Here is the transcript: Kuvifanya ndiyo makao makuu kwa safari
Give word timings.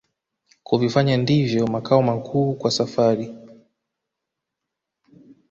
Kuvifanya 0.63 1.17
ndiyo 1.17 1.67
makao 1.67 2.03
makuu 2.03 2.53
kwa 2.53 2.71
safari 2.71 3.35